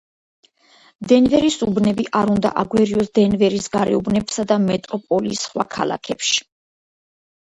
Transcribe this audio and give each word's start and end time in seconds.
დენვერის 1.09 1.57
უბნები 1.65 2.05
არ 2.19 2.31
უნდა 2.35 2.51
აგვერიოს 2.61 3.11
დენვერის 3.19 3.69
გარეუბნებსა 3.75 4.45
და 4.53 4.57
მეტროპოლიის 4.63 5.43
სხვა 5.49 5.67
ქალაქებში. 5.75 6.41